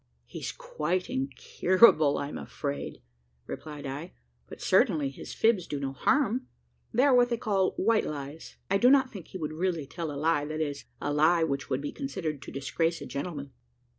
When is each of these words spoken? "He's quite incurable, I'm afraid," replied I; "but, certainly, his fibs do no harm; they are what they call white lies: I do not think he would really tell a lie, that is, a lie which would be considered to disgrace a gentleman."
"He's 0.25 0.51
quite 0.51 1.11
incurable, 1.11 2.17
I'm 2.17 2.39
afraid," 2.39 3.03
replied 3.45 3.85
I; 3.85 4.13
"but, 4.47 4.59
certainly, 4.59 5.11
his 5.11 5.35
fibs 5.35 5.67
do 5.67 5.79
no 5.79 5.91
harm; 5.93 6.47
they 6.91 7.03
are 7.03 7.13
what 7.13 7.29
they 7.29 7.37
call 7.37 7.75
white 7.77 8.07
lies: 8.07 8.55
I 8.67 8.79
do 8.79 8.89
not 8.89 9.11
think 9.11 9.27
he 9.27 9.37
would 9.37 9.53
really 9.53 9.85
tell 9.85 10.11
a 10.11 10.17
lie, 10.19 10.45
that 10.45 10.59
is, 10.59 10.85
a 10.99 11.13
lie 11.13 11.43
which 11.43 11.69
would 11.69 11.81
be 11.81 11.91
considered 11.91 12.41
to 12.41 12.51
disgrace 12.51 12.99
a 12.99 13.05
gentleman." 13.05 13.51